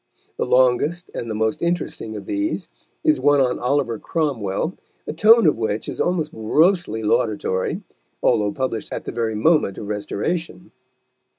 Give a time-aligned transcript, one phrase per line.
[0.37, 2.69] The longest and the most interesting of these
[3.03, 7.83] is one on Oliver Cromwell, the tone of which is almost grossly laudatory,
[8.23, 10.71] although published at the very moment of Restoration.